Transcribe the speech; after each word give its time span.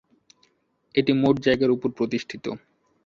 এটি 0.95 1.11
মোট 1.13 1.35
জায়গার 1.45 1.71
ওপর 1.71 1.89
প্রতিষ্ঠিত। 1.91 2.45